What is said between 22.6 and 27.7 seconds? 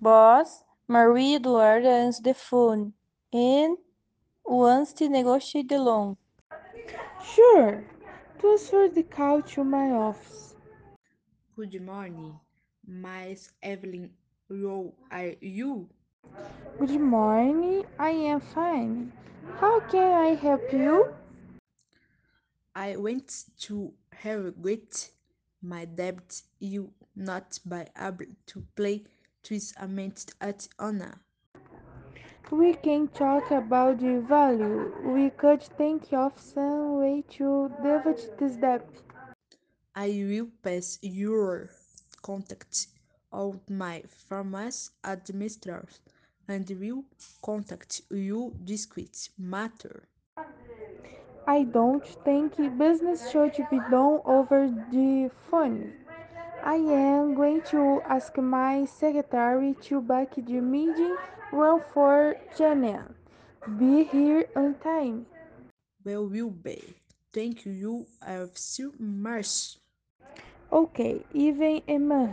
I went to regret my debt you not